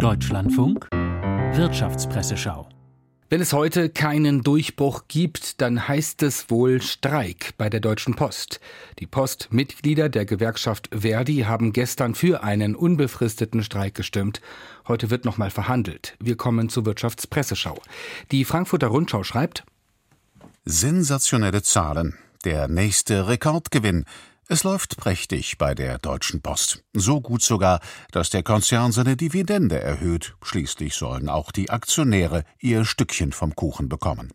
[0.00, 2.66] Deutschlandfunk Wirtschaftspresseschau
[3.28, 8.58] wenn es heute keinen Durchbruch gibt, dann heißt es wohl Streik bei der Deutschen Post.
[8.98, 14.40] Die Postmitglieder der Gewerkschaft Verdi haben gestern für einen unbefristeten Streik gestimmt.
[14.88, 16.16] Heute wird nochmal verhandelt.
[16.18, 17.80] Wir kommen zur Wirtschaftspresseschau.
[18.32, 19.64] Die Frankfurter Rundschau schreibt
[20.64, 22.18] Sensationelle Zahlen.
[22.44, 24.06] Der nächste Rekordgewinn.
[24.52, 26.82] Es läuft prächtig bei der Deutschen Post.
[26.92, 27.78] So gut sogar,
[28.10, 30.34] dass der Konzern seine Dividende erhöht.
[30.42, 34.32] Schließlich sollen auch die Aktionäre ihr Stückchen vom Kuchen bekommen.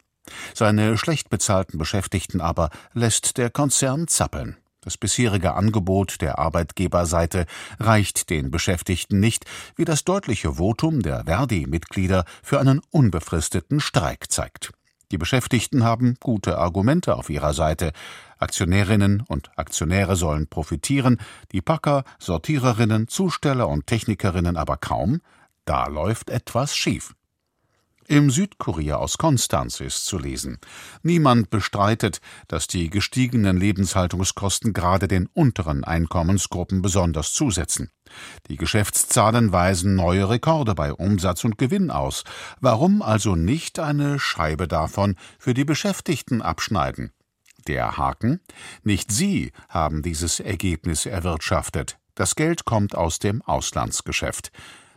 [0.54, 4.56] Seine schlecht bezahlten Beschäftigten aber lässt der Konzern zappeln.
[4.80, 7.46] Das bisherige Angebot der Arbeitgeberseite
[7.82, 9.44] reicht den Beschäftigten nicht,
[9.76, 14.72] wie das deutliche Votum der Verdi-Mitglieder für einen unbefristeten Streik zeigt.
[15.12, 17.92] Die Beschäftigten haben gute Argumente auf ihrer Seite.
[18.38, 21.20] Aktionärinnen und Aktionäre sollen profitieren,
[21.52, 25.22] die Packer, Sortiererinnen, Zusteller und Technikerinnen aber kaum.
[25.66, 27.16] Da läuft etwas schief.
[28.08, 30.60] Im Südkurier aus Konstanz ist zu lesen.
[31.02, 37.90] Niemand bestreitet, dass die gestiegenen Lebenshaltungskosten gerade den unteren Einkommensgruppen besonders zusetzen.
[38.48, 42.24] Die Geschäftszahlen weisen neue Rekorde bei Umsatz und Gewinn aus.
[42.62, 47.12] Warum also nicht eine Scheibe davon für die Beschäftigten abschneiden?
[47.68, 48.40] Der Haken?
[48.84, 51.98] Nicht Sie haben dieses Ergebnis erwirtschaftet.
[52.14, 54.52] Das Geld kommt aus dem Auslandsgeschäft.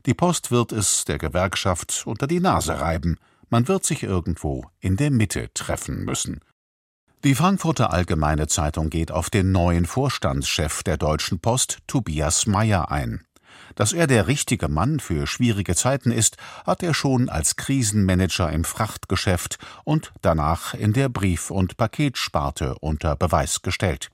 [0.09, 3.19] Die Post wird es der Gewerkschaft unter die Nase reiben.
[3.51, 6.41] Man wird sich irgendwo in der Mitte treffen müssen.
[7.25, 13.27] Die Frankfurter Allgemeine Zeitung geht auf den neuen Vorstandschef der Deutschen Post, Tobias Meyer, ein.
[13.79, 18.65] Dass er der richtige Mann für schwierige Zeiten ist, hat er schon als Krisenmanager im
[18.65, 24.11] Frachtgeschäft und danach in der Brief- und Paketsparte unter Beweis gestellt.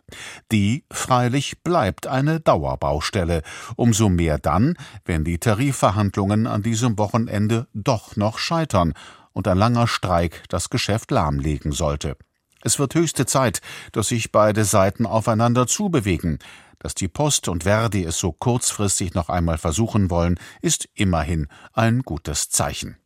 [0.53, 3.41] Die freilich bleibt eine Dauerbaustelle,
[3.77, 8.93] umso mehr dann, wenn die Tarifverhandlungen an diesem Wochenende doch noch scheitern
[9.33, 12.19] und ein langer Streik das Geschäft lahmlegen sollte.
[12.61, 13.63] Es wird höchste Zeit,
[13.93, 16.39] dass sich beide Seiten aufeinander zubewegen.
[16.85, 22.03] Dass die Post und Verdi es so kurzfristig noch einmal versuchen wollen, ist immerhin ein
[22.03, 22.99] gutes Zeichen.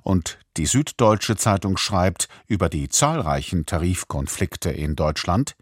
[0.00, 5.54] Und die Süddeutsche Zeitung schreibt über die zahlreichen Tarifkonflikte in Deutschland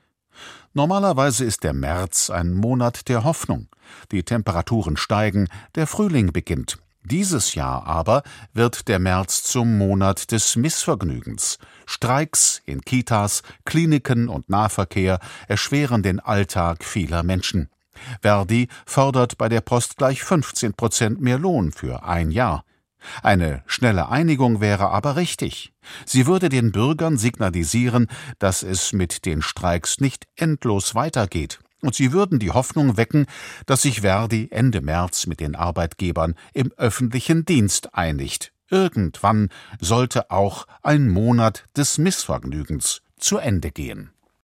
[0.72, 3.66] Normalerweise ist der März ein Monat der Hoffnung.
[4.12, 6.78] Die Temperaturen steigen, der Frühling beginnt.
[7.04, 11.58] Dieses Jahr aber wird der März zum Monat des Missvergnügens.
[11.84, 15.18] Streiks in Kitas, Kliniken und Nahverkehr
[15.48, 17.68] erschweren den Alltag vieler Menschen.
[18.20, 22.64] Verdi fordert bei der Post gleich 15 Prozent mehr Lohn für ein Jahr.
[23.22, 25.72] Eine schnelle Einigung wäre aber richtig.
[26.06, 28.06] Sie würde den Bürgern signalisieren,
[28.38, 33.26] dass es mit den Streiks nicht endlos weitergeht und sie würden die Hoffnung wecken,
[33.66, 38.52] dass sich Verdi Ende März mit den Arbeitgebern im öffentlichen Dienst einigt.
[38.70, 39.50] Irgendwann
[39.80, 44.11] sollte auch ein Monat des Missvergnügens zu Ende gehen.